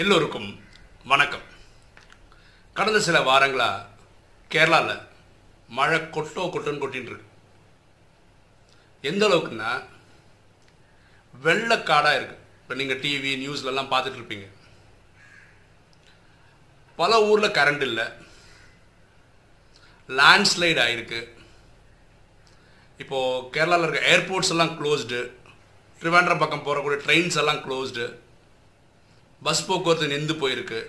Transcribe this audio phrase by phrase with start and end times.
[0.00, 0.60] எல்லோருக்கும்
[1.04, 1.44] வணக்கம்.
[2.72, 3.86] கடந்த சில வாரங்களா
[4.50, 5.06] கேரளாவில்
[5.68, 7.24] மழை கொட்டோ கொட்டோன்னு கொட்டின்னு இருக்கு.
[9.00, 9.84] எந்த அளவுக்குன்னா
[11.42, 12.36] வெள்ளக்காடாக இருக்கு.
[12.62, 14.46] இப்போ நீங்கள் டிவி நியூஸ்லலாம் பார்த்துட்டு இருப்பீங்க.
[16.96, 18.04] பல ஊரில் கரண்ட் இல்லை.
[20.08, 21.28] லேண்ட்ஸ்லைட் ஆகிருக்கு
[22.98, 25.30] இப்போது கேரளாவில் இருக்க ஏர்போர்ட்ஸ் எல்லாம் க்ளோஸ்டு
[26.00, 28.24] ட்ரிவாண்ட்ரம் பக்கம் போகக்கூடிய ட்ரெயின்ஸ் எல்லாம் க்ளோஸ்டு
[29.46, 30.80] பஸ் போக்குவரத்து நின்று போயிருக்கு.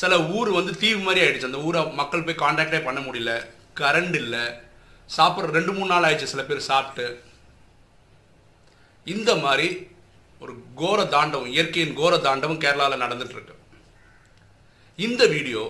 [0.00, 3.32] சில ஊர் வந்து தீவு மாதிரி ஆகிடுச்சு அந்த ஊரை மக்கள் போய் காண்டாக்டே பண்ண முடியல.
[3.80, 4.44] கரண்ட் இல்லை.
[5.16, 7.06] சாப்பிட்ற ரெண்டு மூணு நாள் ஆயிடுச்சு சில பேர் சாப்பிட்டு.
[9.04, 9.68] இந்த மாதிரி
[10.40, 13.54] ஒரு கோர தாண்டவம் இயற்கையின் கோர தாண்டவம் கேரளாவில் நடந்துட்டுருக்கு.
[14.96, 15.62] இந்த வீடியோ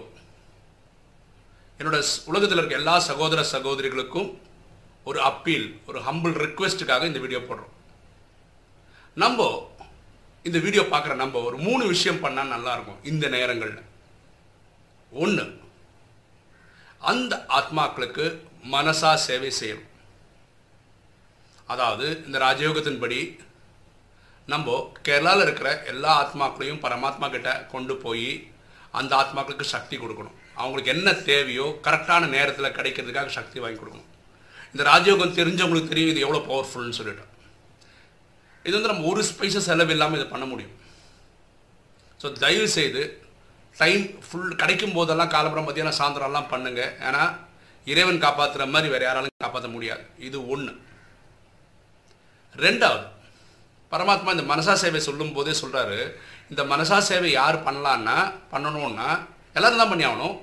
[1.79, 4.30] என்னோட உலகத்தில் இருக்க எல்லா சகோதர சகோதரிகளுக்கும்
[5.04, 7.74] ஒரு அப்பீல் ஒரு ஹம்பிள் ரிக்வெஸ்ட்டுக்காக இந்த வீடியோ போடுறோம்.
[9.15, 9.46] நம்ம
[10.48, 13.82] இந்த வீடியோ பார்க்குற நம்ம ஒரு மூணு விஷயம் பண்ணால் நல்லா இருக்கும் இந்த நேரங்களில்.
[15.23, 15.45] ஒன்று
[17.10, 18.24] அந்த ஆத்மாக்களுக்கு
[18.74, 19.91] மனசா சேவை செய்யணும்.
[21.73, 23.21] அதாவது இந்த ராஜயோகத்தின்படி
[24.52, 24.76] நம்ம
[25.07, 28.30] கேரளாவில் இருக்கிற எல்லா ஆத்மாக்களையும் பரமாத்மா கிட்ட கொண்டு போய்
[28.99, 30.37] அந்த ஆத்மாக்களுக்கு சக்தி கொடுக்கணும்.
[30.60, 34.09] அவங்களுக்கு என்ன தேவையோ கரெக்டான நேரத்தில் கிடைக்கிறதுக்காக சக்தி வாங்கி கொடுக்கணும்.
[34.73, 37.26] இந்த ராஜயோகம் தெரிஞ்சவங்களுக்கு தெரியும் இது எவ்வளோ பவர்ஃபுல்னு சொல்லிட்டு.
[38.69, 40.74] இது வந்து நம்ம ஒரு பைசா செலவு இல்லாமல் இதை பண்ண முடியும்.
[42.23, 43.02] ஸோ தயவு செய்து
[43.83, 46.83] டைம் ஃபுல் கிடைக்கும் போதெல்லாம் காலப்புறம் மத்தியானம் சாயந்தரம்லாம் பண்ணுங்க.
[47.09, 47.23] ஏன்னா
[47.93, 50.02] இறைவன் காப்பாற்றுற மாதிரி வேறு யாராலும் காப்பாற்ற முடியாது.
[50.29, 50.73] இது ஒன்று
[52.65, 53.07] ரெண்டாவது
[53.93, 55.99] பரமாத்மா இந்த மனசா சேவை சொல்லும் போதே சொல்கிறாரு
[56.51, 58.16] இந்த மனசா சேவை யார் பண்ணலான்னா
[58.53, 59.09] பண்ணணும்னா
[59.57, 60.37] எல்லாரும் தான் பண்ணி ஆகணும்.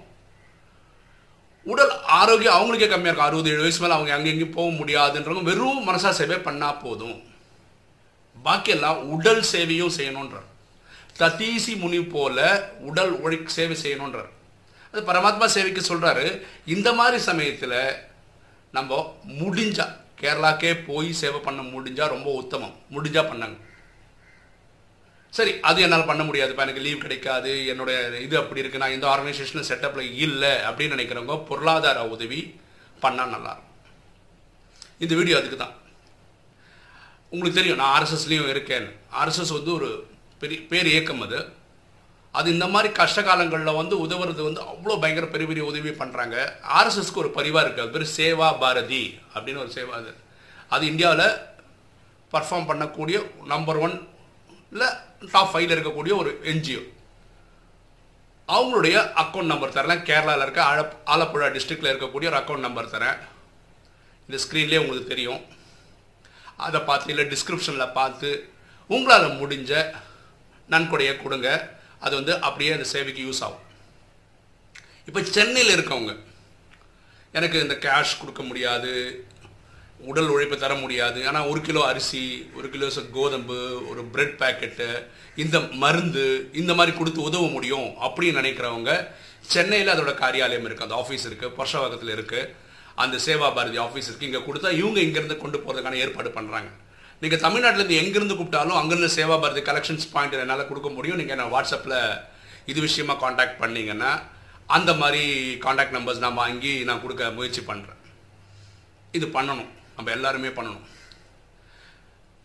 [1.72, 3.30] உடல் ஆரோக்கியம் அவங்களுக்கே கம்மியாக இருக்கும்.
[3.30, 7.17] அறுபது ஏழு வயசு மேலே அவங்க அங்கே எங்கேயும் போக முடியாதுன்றவங்க வெறும் மனசா சேவை பண்ணால் போதும்.
[8.46, 10.48] பாக்கியெல்லாம் உடல் சேவையும் செய்யணுன்றார்
[11.20, 14.32] ததீசி முனி போல உடல் உழை சேவை செய்யணுன்றார்
[14.92, 18.02] அது பரமாத்மா சேவைக்கு சொல்றாரு இந்த மாதிரி சமயத்தில்
[18.72, 19.88] நம்ம முடிஞ்சா
[20.22, 22.76] கேரளாக்கே போய் சேவை பண்ண முடிஞ்சா ரொம்ப உத்தமம்.
[22.94, 23.58] முடிஞ்சா பண்ணாங்க.
[25.32, 29.67] சரி அது என்னால் பண்ண முடியாதுப்பா எனக்கு லீவ் கிடைக்காது என்னுடைய இது அப்படி இருக்கு நான் இந்த ஆர்கனைசேஷன்
[29.70, 32.60] செட்டப்பில் இல்லை அப்படின்னு நினைக்கிறவங்க பொருளாதார உதவி
[33.02, 33.60] பண்ணால் நல்லா
[34.98, 35.76] இந்த வீடியோ அதுக்கு தான்
[37.36, 38.88] உங்களுக்கு தெரியும் நான் ஆர்எஸ்எஸ்லேயும் இருக்கேன்.
[39.20, 39.90] ஆர்எஸ்எஸ் வந்து ஒரு
[40.42, 41.40] பெரிய பேர் இயக்கம் அது.
[42.40, 46.36] அது இந்த மாதிரி கஷ்ட காலங்களில் வந்து உதவுறது வந்து அவ்வளோ பயங்கர பெரிய பெரிய உதவி பண்ணுறாங்க
[46.78, 49.04] ஆர்எஸ்எஸ்க்கு ஒரு பரிவாக இருக்குது அது பேர் சேவா பாரதி
[49.34, 50.12] அப்படின்னு ஒரு சேவா அது.
[50.76, 51.28] அது இந்தியாவில்
[52.34, 53.18] பர்ஃபார்ம் பண்ணக்கூடிய
[53.54, 53.96] நம்பர் ஒன்
[54.73, 54.90] இல்லை
[55.34, 56.82] டாப் ஃபைவ்ல இருக்கக்கூடிய ஒரு என்ஜிஓ
[58.56, 60.02] அவங்களுடைய அக்கௌண்ட் நம்பர் தரேன்.
[60.10, 60.80] கேரளாவில் இருக்க ஆழ
[61.14, 63.17] ஆலப்புழா டிஸ்ட்ரிக்டில் இருக்கக்கூடிய ஒரு அக்கௌண்ட் நம்பர் தரேன்.
[64.28, 65.42] இந்த ஸ்க்ரீன்லேயே உங்களுக்கு தெரியும்.
[66.58, 68.30] அதை பார்த்து இல்லை டிஸ்கிரிப்ஷனில் பார்த்து
[68.89, 69.71] உங்களால் முடிஞ்ச
[70.70, 71.49] நன்கொடையை கொடுங்க.
[72.05, 73.64] அது வந்து அப்படியே அந்த சேவைக்கு யூஸ் ஆகும்.
[75.08, 76.14] இப்போ சென்னையில் இருக்கவங்க
[77.38, 78.92] எனக்கு இந்த கேஷ் கொடுக்க முடியாது
[80.10, 82.23] உடல் உழைப்பு தர முடியாது ஆனால் ஒரு கிலோ அரிசி
[82.58, 82.87] ஒரு கிலோ
[83.17, 83.58] கோதம்பு
[83.92, 84.87] ஒரு பிரெட் பேக்கெட்டு
[85.43, 86.26] இந்த மருந்து
[86.61, 88.93] இந்த மாதிரி கொடுத்து உதவ முடியும் அப்படின்னு நினைக்கிறவங்க
[89.54, 92.52] சென்னையில் அதோட காரியாலயம் இருக்குது அந்த ஆஃபீஸ் இருக்குது பர்ஷவாகத்தில் இருக்குது
[93.04, 96.70] அந்த சேவா பாரதி ஆஃபீஸ் இருக்குது இங்கே கொடுத்தா இவங்க இங்கேருந்து கொண்டு போகிறதுக்கான ஏற்பாடு பண்ணுறாங்க
[97.22, 101.20] நீங்கள் தமிழ்நாட்டிலேருந்து எங்கேருந்து கூப்பிட்டாலும் அங்கேருந்து சேவா பாரதி கலெக்ஷன்ஸ் பாயிண்ட் என்னால் கொடுக்க முடியும்.
[101.22, 102.00] நீங்கள் நான் வாட்ஸ்அப்பில்
[102.72, 104.11] இது விஷயமா காண்டாக்ட் பண்ணிங்கன்னா
[104.78, 105.23] அந்த மாதிரி
[105.66, 108.02] காண்டாக்ட் நம்பர்ஸ் நான் வாங்கி நான் கொடுக்க முயற்சி பண்ணுறேன்
[109.17, 109.72] இது பண்ணணும்.
[109.98, 110.86] நம்ம எல்லாருமே பண்ணணும்.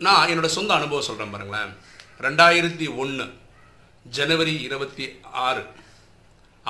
[0.07, 1.73] நான் என்னோடய சொந்த அனுபவம் சொல்கிறேன் பாருங்களேன்.
[2.27, 3.25] ரெண்டாயிரத்தி ஒன்று
[4.19, 5.07] ஜனவரி இருபத்தி
[5.47, 5.63] ஆறு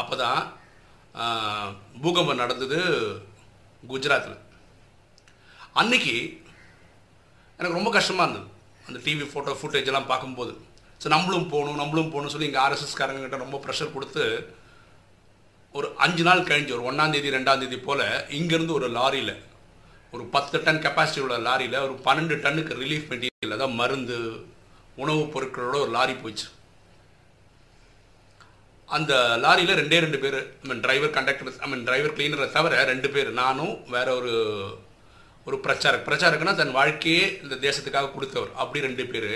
[0.00, 0.40] அப்போ தான்
[2.02, 2.80] பூகம்பம் நடந்தது.
[3.88, 4.38] குஜராத்தில்
[5.80, 6.14] அன்னைக்கு
[7.58, 8.46] எனக்கு ரொம்ப கஷ்டமாக இருந்தது.
[8.86, 10.52] அந்த டிவி ஃபோட்டோ ஃபுட்டேஜ் எல்லாம் பார்க்கும்போது.
[11.00, 14.24] ஸோ நம்மளும் போகணும் நம்மளும் போகணும் சொல்லி இங்கே ஆர்எஸ்எஸ்காரங்க கிட்ட ரொம்ப ப்ரெஷர் கொடுத்து
[15.74, 18.04] ஒரு அஞ்சு நாள் கழிஞ்சு ஒரு ஒன்றாம் தேதி ரெண்டாம் தேதி போல்
[18.38, 19.34] இங்கேருந்து ஒரு லாரியில்
[20.12, 24.16] ஒரு பத்து டன் கெப்பாசிட்டி உள்ள லாரியில் ஒரு பன்னெண்டு டன்னுக்கு ரிலீஃப் மெட்டீரியல் அதாவது மருந்து
[24.96, 26.48] உணவுப் பொருட்களோட ஒரு லாரி போயிடுச்சு.
[28.96, 29.12] அந்த
[29.44, 33.30] லாரியில் ரெண்டே ரெண்டு பேர் I mean driver conductor I mean driver கிளீனரை தவிர ரெண்டு பேர்
[33.42, 34.32] நானும் வேற ஒரு
[35.48, 38.50] ஒரு பிரச்சாரக் பிரச்சாரக்குன்னா தன் வாழ்க்கையே இந்த தேசத்துக்காக கொடுத்தவர்.
[38.62, 39.32] அப்படி ரெண்டு பேர்.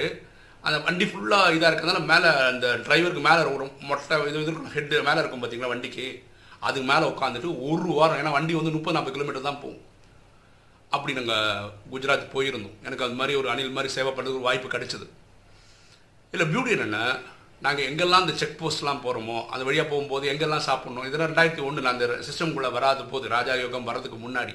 [0.66, 5.02] அந்த வண்டி ஃபுல்லாக இதாக இருக்கிறதுனால மேலே அந்த டிரைவருக்கு மேலே ஒரு மொட்டை இது இது இருக்கும் ஹெட்டு
[5.08, 6.06] மேலே இருக்கும் பார்த்தீங்களா வண்டிக்கு?
[6.66, 9.82] அதுக்கு மேலே உட்காந்துட்டு ஒரு வாரம் ஏன்னா வண்டி வந்து முப்பது நாற்பது கிலோமீட்டர் தான் போகும்.
[10.94, 12.76] அப்படி நாங்கள் குஜராத் போயிருந்தோம்.
[12.86, 15.06] எனக்கு அது மாதிரி ஒரு அணில் மாதிரி சேவை பண்ணுறதுக்கு ஒரு வாய்ப்பு கிடைச்சிது.
[16.34, 17.04] இல்லை பியூட்டி என்னென்னா
[17.64, 21.06] நாங்கள் எங்கெல்லாம் இந்த செக் போஸ்ட்லாம் போகிறோமோ அந்த வழியாக போகும்போது எங்கெல்லாம் சாப்பிட்ணும்?
[21.08, 24.54] இதெல்லாம் ரெண்டாயிரத்தி ஒன்றில் அந்த சிஸ்டம்குள்ளே வராத போது ராஜா யோகம் வர்றதுக்கு முன்னாடி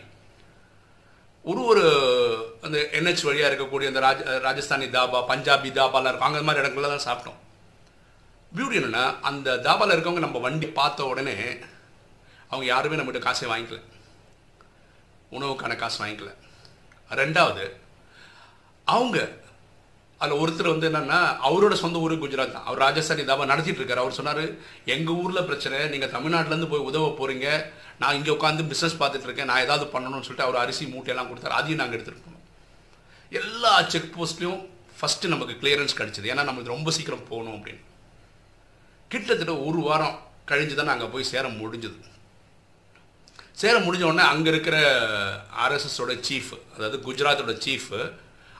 [1.46, 1.84] ஒரு ஒரு
[2.66, 6.28] அந்த என்ஹெச் வழியாக இருக்கக்கூடிய அந்த ராஜ ராஜஸ்தானி தாபா பஞ்சாபி தாபாலாம் இருக்கும்.
[6.28, 7.40] அங்கே மாதிரி இடங்கள்ல தான் சாப்பிட்டோம்.
[8.56, 11.36] பியூட்டி என்னென்னா அந்த தாபாவில் இருக்கவங்க நம்ம வண்டி பார்த்த உடனே
[12.50, 13.80] அவங்க யாருமே நம்மகிட்ட காசே வாங்கிக்கல.
[15.38, 16.32] உணவுக்கான காசு வாங்கிக்கல.
[17.22, 17.66] ரெண்டாவது
[18.88, 19.18] அவங்க
[20.24, 22.66] அதில் ஒருத்தர் வந்து என்னன்னா அவரோட சொந்த ஊர் குஜராத் தான்.
[22.70, 24.04] அவர் ராஜஸ்தானி தாபா நடத்திட்டு இருக்காரு.
[24.04, 24.44] அவர் சொன்னார்
[24.96, 27.48] எங்கள் ஊரில் பிரச்சனை நீங்கள் தமிழ்நாட்டிலேருந்து போய் உதவ போகிறீங்க
[28.02, 29.50] நான் இங்கே உட்காந்து பிஸ்னஸ் பார்த்துட்டு இருக்கேன்.
[29.52, 31.58] நான் ஏதாவது பண்ணணும்னு சொல்லிட்டு அவர் அரிசி மூட்டையெல்லாம் கொடுத்தாரு.
[31.60, 32.46] அதையும் நாங்கள் எடுத்துகிட்டு போனோம்.
[33.42, 34.62] எல்லா செக் போஸ்ட்லேயும்
[35.00, 36.30] ஃபஸ்ட்டு நமக்கு கிளியரன்ஸ் கிடச்சிது.
[36.34, 37.84] ஏன்னா நமக்கு ரொம்ப சீக்கிரம் போகணும் அப்படின்னு.
[39.12, 40.16] கிட்டத்தட்ட ஒரு வாரம்
[40.50, 41.98] கழிஞ்சு தான் நாங்கள் போய் சேர முடிஞ்சது.
[43.62, 44.78] சேர முடிஞ்ச உடனே அங்கே இருக்கிற
[45.64, 47.90] ஆர்எஸ்எஸோட சீஃப் அதாவது குஜராத்தோட சீஃப்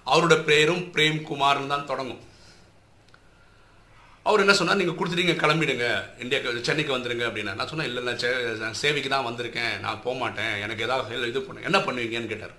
[0.10, 2.28] அவரோட பேரும் பிரேம் குமார்னு தான் தொடங்கும்.
[4.24, 4.76] அவர் என்ன சொன்னார்?
[4.76, 6.22] நீங்கள் கொடுத்துட்டீங்க கிளம்பிடுங்க.
[6.22, 9.80] இந்தியாவுக்கு சென்னைக்கு வந்துடுங்க அப்படின்னா நான் சொன்னேன் இல்லை நான் சே- நான் சேவைக்கு தான் வந்திருக்கேன்.
[9.80, 10.56] நான் போக மாட்டேன்.
[10.62, 12.52] எனக்கு ஏதாவது இது பண்ண என்ன பண்ணுவீங்கன்னு கேட்டார்.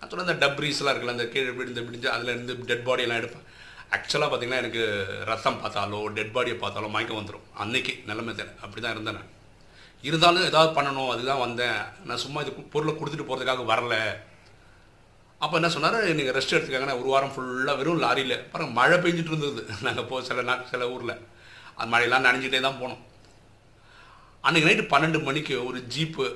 [0.00, 3.44] நான் சொன்னேன் இந்த டப்ரீஸ்லாம் இருக்குல்ல அந்த கீழே விழுந்து விடிஞ்சு அதில் இருந்து டெட் பாடியெல்லாம் எடுப்பேன்.
[3.90, 8.90] ஆக்சுவலாக பார்த்தீங்கன்னா எனக்கு ரத்தம் பார்த்தாலோ டெட் பாடியை பார்த்தாலோ மயக்கம் வந்துடும் அன்னைக்கு நிலைமை தான் அப்படி தான்
[8.90, 9.32] இருந்தேன் நான்.
[10.02, 11.74] இருந்தாலும் ஏதாவது பண்ணணும் அதுதான் வந்தேன்.
[12.04, 14.16] நான் சும்மா இது பொருளை கொடுத்துட்டு போகிறதுக்காக வரல.
[15.44, 15.96] அப்போ என்ன சொன்னார்?
[16.18, 18.36] நீங்கள் ரெஸ்ட் எடுத்துக்காங்கன்னா ஒரு வாரம் ஃபுல்லாக வெறும் லாரியில்.
[18.46, 19.62] அப்புறம் மழை பெஞ்சிட்டு இருந்தது.
[19.86, 21.14] நாங்கள் போ சில நாள் சில ஊரில்.
[21.76, 23.02] அந்த மழையெல்லாம் நனைஞ்சிட்டே தான் போனோம்.
[24.46, 26.26] அன்றைக்கி நைட்டு பன்னெண்டு மணிக்கு ஒரு ஜீப்பு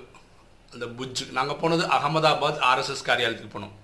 [0.75, 1.23] அந்த புஜ்.
[1.39, 3.75] நாங்கள் போனது அகமதாபாத் ஆர்எஸ்எஸ் காரியாலயத்துக்கு போனோம்.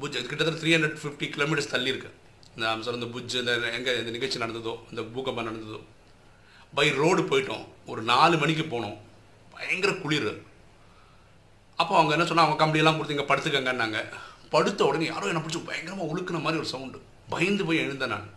[0.00, 2.10] புஜ் கிட்டத்தட்ட த்ரீ ஹண்ட்ரட் ஃபிஃப்டி கிலோமீட்டர்ஸ் தள்ளி இருக்கு.
[2.54, 5.80] இந்த அம்சம் இந்த புஜ் இந்த எங்கே இந்த நிகழ்ச்சி நடந்ததோ இந்த பூகம்பம் நடந்ததோ.
[6.78, 7.64] பை ரோடு போயிட்டோம்.
[7.92, 8.96] ஒரு நாலு மணிக்கு போனோம்.
[9.54, 10.30] பயங்கர குளிர்.
[11.80, 14.00] அப்போ அவங்க என்ன சொன்னால் அவங்க கம்பெனியெல்லாம் கொடுத்து இங்கே படுத்துக்கங்கன்னாங்க.
[14.50, 16.98] படுத்த உடனே யாரோ என்னை பிடிச்சி பயங்கரமாக உழுக்குன மாதிரி ஒரு சவுண்டு.
[17.28, 18.28] பயந்து போய் எழுந்தேன் நான்.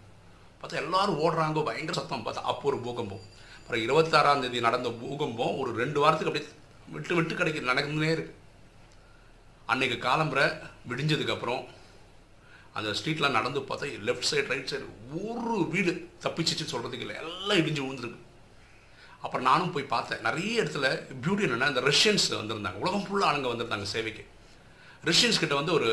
[0.62, 2.26] பார்த்தா எல்லாரும் ஓடுறாங்க பயங்கர சத்தம்.
[2.26, 3.24] பார்த்தா அப்போ ஒரு பூகம்பம்.
[3.60, 6.52] அப்புறம் இருபத்தாறாம் தேதி நடந்த பூகம்பம் ஒரு ரெண்டு வாரத்துக்கு அப்படியே
[6.94, 8.36] விட்டு விட்டு கிடைக்கிது நடந்துனே இருக்கு.
[9.66, 10.46] அன்னைக்கு காலம்புரை
[10.90, 11.64] விடிஞ்சதுக்கப்புறம்
[12.74, 14.86] அந்த ஸ்ட்ரீட்லாம் நடந்து பார்த்தா லெஃப்ட் சைடு ரைட் சைடு
[15.30, 18.20] ஒரு வீடு தப்பிச்சிச்சு சொல்கிறதுக்கு இல்லை எல்லாம் இடிஞ்சு விழுந்துருக்கு.
[19.22, 20.88] அப்புறம் நானும் போய் பார்த்தேன் நிறைய இடத்துல
[21.24, 22.80] பியூட்டி என்னென்னா இந்த ரஷ்யன்ஸ் வந்திருந்தாங்க.
[22.84, 24.26] உலகம் ஃபுல்லாக ஆளுங்க வந்திருந்தாங்க சேவைக்கு.
[25.10, 25.90] ரஷ்யன்ஸ் கிட்ட வந்து ஒரு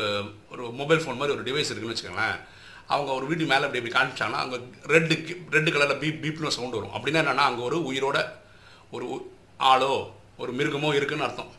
[0.53, 2.37] ஒரு மொபைல் ஃபோன் மாதிரி ஒரு டிவைஸ் இருக்குன்னு வச்சுக்கோங்களேன்.
[2.93, 4.57] அவங்க ஒரு வீட்டு மேலே அப்படி இப்படி காமிச்சாங்கன்னா அங்கே
[4.93, 5.15] ரெட்டு
[5.55, 6.95] ரெட்டு கலரில் பீப் பீப்னு சவுண்ட் வரும்.
[6.97, 8.17] அப்படின்னா என்னென்னா அங்கே ஒரு உயிரோட
[8.95, 9.05] ஒரு
[9.71, 9.93] ஆளோ
[10.41, 11.51] ஒரு மிருகமோ இருக்குன்னு அர்த்தம்.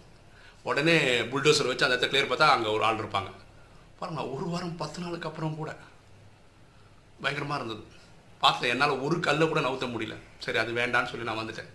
[0.69, 0.97] உடனே
[1.33, 3.31] புல்டோசர் வச்சு அந்த இடத்த கிளியர் பார்த்தா அங்கே ஒரு ஆள் இருப்பாங்க.
[4.01, 5.71] பாருங்க ஒரு வாரம் பத்து நாளுக்கு அப்புறம் கூட
[7.23, 7.83] பயங்கரமாக இருந்தது.
[8.45, 10.17] பார்த்தேன் என்னால் ஒரு கல்லை கூட நவுத்த முடியல.
[10.45, 11.71] சரி அது வேண்டான்னு சொல்லி நான் வந்துட்டேன்.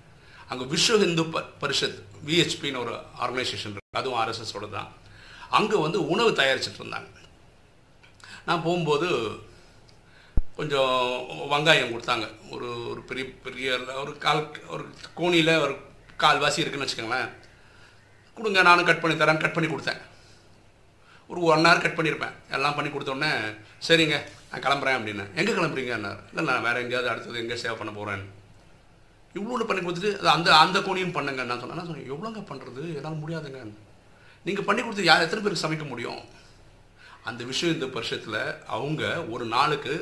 [0.51, 4.89] அங்கே விஸ்வ ஹிந்து ப பரிஷத் விஹெச்பின்னு ஒரு ஆர்கனைசேஷன் இருக்குது அதுவும் ஆர்எஸ்எஸோட தான்
[5.57, 7.09] அங்கே வந்து உணவு தயாரிச்சுட்டு இருந்தாங்க
[8.47, 9.07] நான் போகும்போது
[10.59, 10.93] கொஞ்சம்
[11.51, 12.25] வெங்காயம் கொடுத்தாங்க.
[12.53, 13.67] ஒரு ஒரு பெரிய பெரிய
[14.03, 14.41] ஒரு கால்
[14.73, 14.83] ஒரு
[15.19, 15.73] கோணியில் ஒரு
[16.23, 17.29] கால்வாசி இருக்குன்னு வச்சுக்கோங்களேன்.
[18.37, 20.01] கொடுங்க நானும் கட் பண்ணி தரேன் கட் பண்ணி கொடுத்தேன்.
[21.31, 23.31] ஒரு ஒன் ஹவர் கட் பண்ணியிருப்பேன் எல்லாம் பண்ணி கொடுத்தோடனே
[23.87, 24.17] சரிங்க
[24.49, 25.25] நான் கிளம்புறேன் அப்படின்னு.
[25.39, 28.23] எங்கே கிளம்புறீங்கன்னார் இல்லை நான் வேறு எங்கேயாவது அடுத்தது எங்கே சேவ் பண்ண போகிறேன்
[29.39, 31.79] இவ்வளோ பண்ணி கொடுத்துட்டு அது அந்த அந்த கோணியும் பண்ணுங்க நான் சொன்னேன்.
[31.79, 33.61] நான் சொன்னேன் எவ்வளோங்க பண்ணுறது என்னால் முடியாதுங்க.
[34.45, 36.21] நீங்கள் பண்ணி கொடுத்து யார் எத்தனை பேருக்கு சமைக்க முடியும்?
[37.29, 38.39] அந்த விஷயம் இந்த வருஷத்தில்
[38.75, 39.03] அவங்க
[39.33, 39.93] ஒரு நாளுக்கு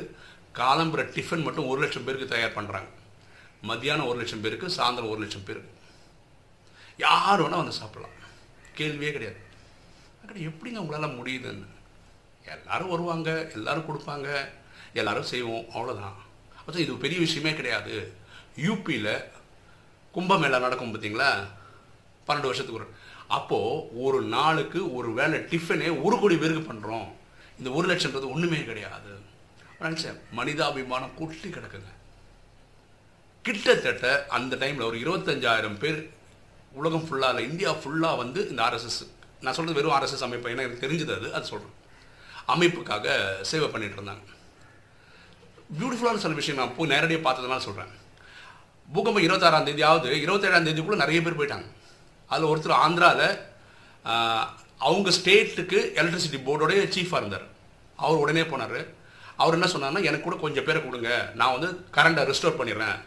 [0.60, 2.90] காலம்புற டிஃபன் மட்டும் ஒரு லட்சம் பேருக்கு தயார் பண்ணுறாங்க
[3.68, 5.72] மத்தியானம் ஒரு லட்சம் பேருக்கு சாயந்தரம் ஒரு லட்சம் பேருக்கு.
[7.06, 8.16] யார் வேணால் வந்து சாப்பிடலாம்.
[8.78, 9.40] கேள்வியே கிடையாது.
[10.22, 11.68] அக்கா எப்படிங்க உங்களால் முடியுதுன்னு?
[12.54, 14.28] எல்லாரும் வருவாங்க எல்லாரும் கொடுப்பாங்க
[15.00, 16.16] எல்லாரும் செய்வோம் அவ்வளோதான்
[16.58, 17.94] அப்போ இது பெரிய விஷயமே கிடையாது.
[18.66, 19.12] யூபியில்
[20.14, 21.28] கும்பமேளா நடக்கும் பார்த்தீங்களா
[22.26, 22.88] பன்னெண்டு வருஷத்துக்கு ஒரு
[23.36, 27.08] அப்போது ஒரு நாளுக்கு ஒரு வேளை டிஃபனே ஒரு கோடி பேருக்கு பண்ணுறோம்
[27.58, 29.12] இந்த ஒரு லட்சம்ன்றது ஒன்றுமே கிடையாது.
[29.80, 30.18] நினச்சேன்.
[30.36, 31.90] மனிதாபிமானம் கொட்டி கிடக்குங்க.
[33.42, 36.00] கிட்டத்தட்ட அந்த டைமில் ஒரு இருபத்தஞ்சாயிரம் பேர்
[36.72, 39.06] உலகம் ஃபுல்லாக இந்தியா ஃபுல்லாக வந்து இந்த ஆர்எஸ்எஸ்
[39.40, 40.48] நான் சொல்கிறது வெறும் ஆர்எஸ்எஸ் அமைப்பு.
[40.48, 41.34] ஏன்னா எனக்கு தெரிஞ்சது அது.
[41.34, 41.76] அது சொல்கிறேன்
[42.54, 43.06] அமைப்புக்காக
[43.40, 44.24] சேவை பண்ணிட்டு இருந்தாங்க.
[45.78, 47.92] பியூட்டிஃபுல்லான சில விஷயம் நான் போய் நேரடியாக பார்த்ததுனால சொல்கிறேன்
[48.92, 51.68] பூகம்பம் இருபத்தாறாம் தேதியாவது இருபத்தேழாம் தேதிக்குள்ளே நிறைய பேர் போயிட்டாங்க.
[52.32, 53.26] அதில் ஒருத்தர் ஆந்திராவில்
[54.88, 57.46] அவங்க ஸ்டேட்டுக்கு எலக்ட்ரிசிட்டி போர்டோடைய சீஃபாக இருந்தார்.
[58.04, 58.80] அவர் உடனே போனார்.
[59.42, 61.10] அவர் என்ன சொன்னார்னா எனக்கு கூட கொஞ்சம் பேரை கொடுங்க.
[61.40, 62.98] நான் வந்து கரண்ட்டை ரெஸ்டோர் பண்ணிடுறேன்.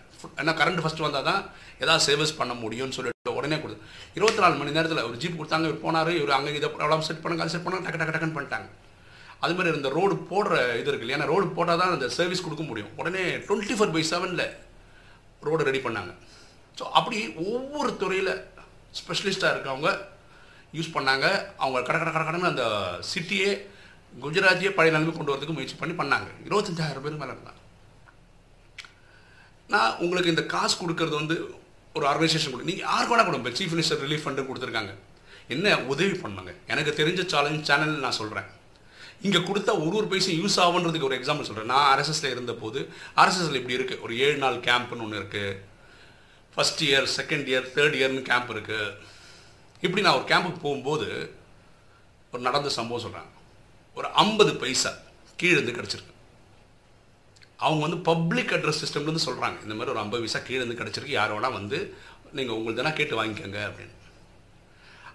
[0.41, 1.41] ஏன்னா கரண்ட் ஃபஸ்ட்டு வந்தால் தான்
[1.83, 3.75] ஏதாவது சர்வீஸ் பண்ண முடியும்னு சொல்லிட்டு உடனே கொடு
[4.17, 5.67] இருபத்தி நாலு மணி நேரத்தில் ஒரு ஜீப் கொடுத்தாங்க.
[5.69, 6.11] இவர் போனார்.
[6.19, 7.43] இவர் அங்கே இதை எவ்வளோ செட் பண்ணுங்க.
[7.45, 7.85] அது செட் பண்ணாங்க.
[7.85, 8.67] டக்கு டக்கு டக்குன்னு பண்ணிட்டாங்க.
[9.43, 11.29] அது மாதிரி இந்த ரோடு போடுற இது இருக்கு இல்லையா?
[11.33, 12.91] ரோடு போட்டால் தான் அந்த சர்வீஸ் கொடுக்க முடியும்.
[13.01, 14.45] உடனே டுவெண்ட்டி ஃபோர் பை செவனில்
[15.47, 16.13] ரோடு ரெடி பண்ணாங்க.
[16.77, 17.17] ஸோ அப்படி
[17.49, 18.33] ஒவ்வொரு துறையில்
[18.99, 19.89] ஸ்பெஷலிஸ்ட்டாக இருக்கவங்க
[20.77, 21.25] யூஸ் பண்ணாங்க.
[21.63, 22.65] அவங்க கட கட கட கடன்னு அந்த
[23.13, 23.49] சிட்டியே
[24.23, 26.29] குஜராத்தியே பழைய நிலைமை கொண்டு வரதுக்கு முயற்சி பண்ணி பண்ணாங்க.
[26.47, 27.61] இருபத்தஞ்சாயிரம் பேர் மேலே இருந்தாங்க.
[29.73, 31.37] நான் உங்களுக்கு இந்த காசு கொடுக்கறது வந்து
[31.97, 32.69] ஒரு ஆர்கனைசேஷன் கொடு.
[32.71, 33.49] நீங்கள் யாருக்கு வேணால் கொடுங்க?
[33.59, 34.93] சீஃப் மினிஸ்டர் ரிலீஃப் ஃபண்டு கொடுத்துருக்காங்க.
[35.53, 36.51] என்ன உதவி பண்ணாங்க?
[36.73, 38.49] எனக்கு தெரிஞ்ச சேலஞ்ச் சேனல் நான் சொல்கிறேன்
[39.27, 42.79] இங்கே கொடுத்தா ஒரு ஒரு பைசா யூஸ் ஆகுன்றதுக்கு ஒரு எக்ஸாம்பிள் சொல்கிறேன் நான் ஆர்எஸ்எஸில் இருந்த போது
[43.61, 45.51] இப்படி இருக்குது ஒரு ஏழு நாள் கேம்ப்னு ஒன்று இருக்குது
[46.55, 48.93] first year second year third இயர்னு camp இருக்குது
[49.85, 51.07] இப்படி நான் ஒரு கேம்புக்கு போகும்போது
[52.31, 53.29] ஒரு நடந்த சம்பவம் சொல்கிறேன்
[53.97, 54.91] ஒரு ஐம்பது பைசா
[55.35, 56.13] கீழே இருந்து கிடச்சிருக்கு.
[57.57, 61.17] அவங்க வந்து பப்ளிக் அட்ரஸ் சிஸ்டம்லேருந்து சொல்கிறாங்க இந்த மாதிரி ஒரு ஐம்பது பைசா கீழே இருந்து கிடச்சிருக்கு.
[61.19, 61.79] யார் வந்து
[62.37, 63.95] நீங்கள் உங்களுக்கு தானே கேட்டு வாங்கிக்கோங்க அப்படின்னு.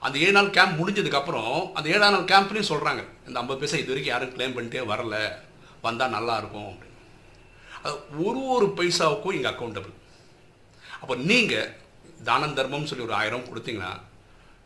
[0.06, 4.14] அந்த ஏழு நாள் கேம்ப் முடிஞ்சதுக்கப்புறம் அந்த ஏழாம் நாள் கேம்ப்லேயும் சொல்கிறாங்க இந்த ஐம்பது பைசா இது வரைக்கும்
[4.14, 5.16] யாரும் கிளைம் பண்ணிட்டே வரல.
[5.82, 6.96] வந்தால் நல்லாயிருக்கும் அப்படின்னு.
[7.82, 9.94] அது ஒரு ஒரு பைசாவுக்கும் இங்கே அக்கௌண்டபிள்
[11.00, 11.68] அப்போ நீங்கள்
[12.28, 13.92] தானம் தர்மம்னு சொல்லி ஒரு ஆயிரம் கொடுத்தீங்கன்னா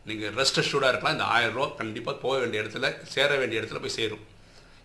[0.09, 1.15] நீங்கள் ரெஸ்ட் அஷ்யூர்டாக இருக்கலாம்.
[1.17, 4.23] இந்த ஆயிரம் ரூபா கண்டிப்பாக போக வேண்டிய இடத்துல சேர வேண்டிய இடத்துல போய் சேரும்.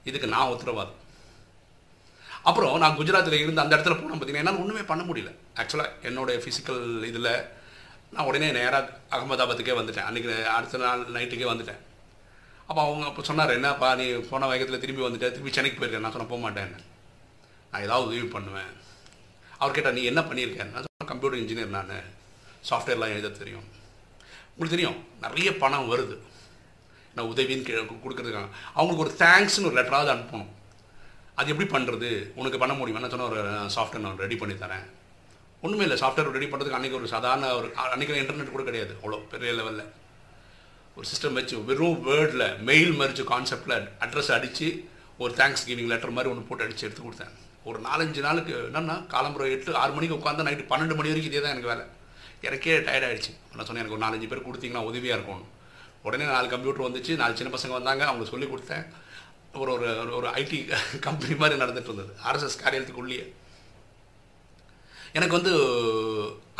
[0.09, 0.99] இதுக்கு நான் உத்தரவாதம்.
[2.49, 5.31] அப்புறம் நான் குஜராத்தில் இருந்து அந்த இடத்துல போனோம் பார்த்தீங்கன்னா என்னால் ஒன்றுமே பண்ண முடியல.
[5.61, 7.33] ஆக்சுவலாக என்னுடைய ஃபிசிக்கல் இதில்
[8.14, 10.07] நான் உடனே நேராக அகமதாபாத்துக்கே வந்துட்டேன்.
[10.09, 11.83] அன்றைக்கி அடுத்த நாள் நைட்டுக்கே வந்துட்டேன்.
[12.69, 16.28] அப்போ அவங்க அப்போ சொன்னார் என்னப்பா நீ போன வேகத்தில் திரும்பி வந்துட்டேன் திரும்பி சென்னைக்கு போயிருக்கேன் நான் சொன்ன
[16.33, 16.73] போக மாட்டேன்
[17.71, 18.73] நான் ஏதாவது உதவி பண்ணுவேன்.
[19.59, 21.93] அவர் கேட்டால் நீ என்ன பண்ணியிருக்கேன் நான் சொன்னேன் கம்ப்யூட்டர் இன்ஜினியர் நான்.
[22.69, 23.67] சாஃப்ட்வேர்லாம் எழுத தெரியும்.
[24.53, 26.17] உங்களுக்கு தெரியும் நிறைய பணம் வருது.
[27.15, 27.75] நான் உதவின்னு கே
[28.05, 28.49] கொடுக்குறதுக்காக.
[28.79, 30.50] அவங்களுக்கு ஒரு தேங்க்ஸ்னு ஒரு லெட்டராவது அனுப்பணும்.
[31.38, 32.09] அது எப்படி பண்ணுறது
[32.41, 32.99] உனக்கு பண்ண முடியும்?
[33.00, 33.43] என்ன சொன்னால் ஒரு
[33.77, 34.87] சாஃப்ட்வேர் நான் ரெடி பண்ணி தரேன்.
[35.65, 38.93] ஒன்றுமே இல்லை சாஃப்ட்வேர் ரெடி பண்ணுறதுக்கு அன்றைக்கி ஒரு சாதாரண ஒரு அன்றைக்கி இன்டர்நெட் கூட கிடையாது.
[39.00, 39.85] அவ்வளோ பெரிய லெவலில்
[40.97, 44.69] ஒரு சிஸ்டம் வச்சு வெறும் வேர்டில் மெயில் மறிச்சு கான்செப்டில் அட்ரஸ் அடித்து
[45.23, 47.35] ஒரு தேங்க்ஸ் கிவிங் லெட்டர் மாதிரி ஒன்று போட்டு அடித்து எடுத்து கொடுத்தேன்.
[47.68, 51.54] ஒரு நாலஞ்சு நாளுக்கு என்னென்னா காலம்புரம் எட்டு ஆறு மணிக்கு உட்காந்து நைட்டு பன்னெண்டு மணி வரைக்கும் இதே தான்
[51.54, 51.84] எனக்கு வேலை.
[52.48, 55.44] எனக்கே டயர்ட் ஆகிடுச்சு நான் சொன்னேன் எனக்கு ஒரு நாலஞ்சு பேர் கொடுத்தீங்கன்னா உதவியாக இருக்கும்
[56.06, 58.84] உடனே நாலு கம்ப்யூட்டர் வந்துச்சு நாலு சின்ன பசங்க வந்தாங்க அவங்க சொல்லி கொடுத்தேன்.
[59.62, 60.58] ஒரு ஒரு ஒரு ஐடி
[61.06, 62.12] கம்பெனி மாதிரி நடந்துட்டு இருந்தது.
[62.28, 63.25] ஆர்எஸ்எஸ் காரியத்துக்குள்ளேயே
[65.18, 65.52] எனக்கு வந்து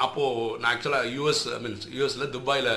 [0.04, 2.70] அப்போது நான் ஆக்சுவலாக யூஎஸ் மீன்ஸ் யூஎஸில் துபாயில்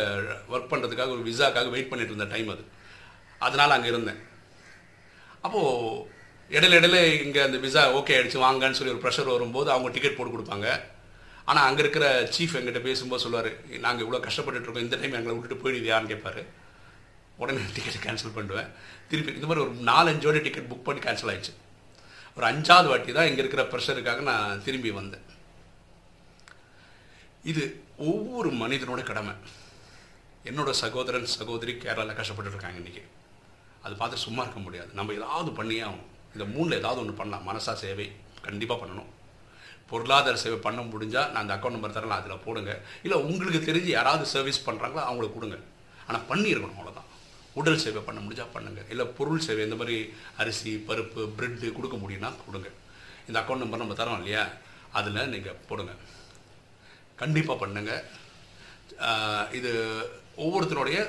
[0.54, 2.64] ஒர்க் பண்ணுறதுக்காக ஒரு விசாக்காக வெயிட் பண்ணிட்டு இருந்த டைம் அது.
[3.48, 4.20] அதனால் அங்கே இருந்தேன்.
[5.46, 6.20] அப்போது
[6.56, 10.34] இடையில இடையில இங்கே அந்த விசா ஓகே ஆகிடுச்சு வாங்கன்னு சொல்லி ஒரு ப்ரெஷர் வரும்போது அவங்க டிக்கெட் போட்டு
[10.34, 10.68] கொடுப்பாங்க.
[11.50, 12.06] ஆனால் அங்கே இருக்கிற
[12.36, 13.50] சீஃப் எங்கிட்ட பேசும்போது சொல்லுவார்
[13.86, 16.44] நாங்கள் இவ்வளோ கஷ்டப்பட்டுட்டு இருக்கோம் இந்த டைம் எங்களை விட்டுட்டு போயிடுவியான்னு கேட்பாரு
[17.42, 18.70] உடனே டிக்கெட் கேன்சல் பண்ணுவேன்.
[19.12, 21.54] திருப்பி இந்த மாதிரி ஒரு நாலஞ்சு வாட்டி டிக்கெட் புக் பண்ணி கேன்சல் ஆயிடுச்சு.
[22.38, 25.26] ஒரு அஞ்சாவது வாட்டி தான் இங்கே இருக்கிற ப்ரெஷருக்காக நான் திரும்பி வந்தேன்.
[27.52, 27.64] இது
[28.12, 29.34] ஒவ்வொரு மனிதனோட கடமை.
[30.50, 33.04] என்னோட சகோதரன் சகோதரி கேரளாவில் கஷ்டப்பட்டு இருக்காங்க இன்றைக்கி
[33.86, 34.90] அது பார்த்து சும்மா இருக்க முடியாது.
[35.00, 37.48] நம்ம ஏதாவது பண்ணியே ஆகும் இந்த மூணில் ஏதாவது ஒன்று பண்ணலாம்.
[37.50, 38.08] மனசா சேவை
[38.48, 39.10] கண்டிப்பாக பண்ணணும்.
[39.92, 42.74] பொருளாதார சேவை பண்ண முடிஞ்சால் நான் அந்த அக்கௌண்ட் நம்பர் தரேன் அதில் போடுங்க.
[43.06, 45.58] இல்லை உங்களுக்கு தெரிஞ்சு யாராவது சர்வீஸ் பண்ணுறாங்களோ அவங்களுக்கு கொடுங்க.
[46.08, 47.10] ஆனால் பண்ணியிருக்கணும் அவ்வளோதான்
[47.60, 49.98] உடல் சேவை பண்ண முடிஞ்சால் பண்ணுங்கள் இல்லை பொருள் சேவை இந்த மாதிரி
[50.42, 52.70] அரிசி பருப்பு பிரெட்டு கொடுக்க முடியும்னா கொடுங்க.
[53.28, 54.44] இந்த அக்கௌண்ட் நம்பர் நம்ம தரோம் இல்லையா?
[55.00, 55.94] அதில் நீங்கள் போடுங்க.
[57.22, 58.04] கண்டிப்பாக பண்ணுங்கள்
[59.58, 59.72] இது
[60.44, 61.00] ஒவ்வொருத்தருடைய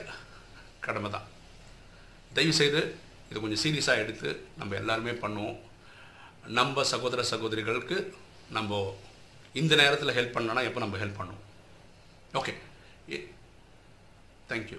[0.86, 1.28] கடமை தான்
[2.36, 2.82] தயவுசெய்து
[3.32, 5.58] இது கொஞ்சம் சீரியஸாக எடுத்து நம்ம எல்லாருமே பண்ணுவோம்.
[6.58, 7.96] நம்ம சகோதர சகோதரிகளுக்கு
[8.56, 8.80] நம்ம
[9.60, 11.44] இந்த நேரத்தில் ஹெல்ப் பண்ணோன்னா எப்போ நம்ம ஹெல்ப் பண்ணுவோம்?
[12.40, 12.54] Okay
[14.50, 14.78] thank you